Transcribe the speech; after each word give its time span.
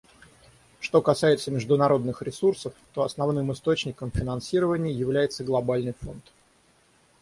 Что 0.79 1.03
касается 1.03 1.51
международных 1.51 2.23
ресурсов, 2.23 2.73
то 2.95 3.03
основным 3.03 3.51
источником 3.53 4.09
финансирования 4.09 4.91
является 4.91 5.43
Глобальный 5.43 5.93
фонд. 5.93 6.23